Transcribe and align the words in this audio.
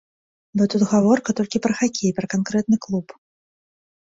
Бо 0.61 0.65
тут 0.73 0.81
гаворка 0.93 1.35
толькі 1.39 1.61
пра 1.65 1.73
хакей, 1.81 2.11
пра 2.21 2.27
канкрэтны 2.35 2.77
клуб. 2.87 3.07